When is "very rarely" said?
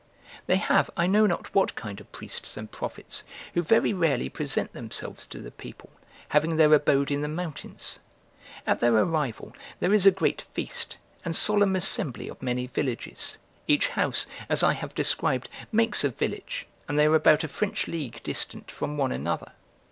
3.61-4.29